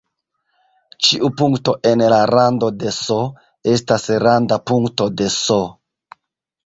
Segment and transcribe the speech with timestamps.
[1.07, 3.19] Ĉiu punkto en la rando de "S"
[3.75, 5.61] estas randa punkto de "S".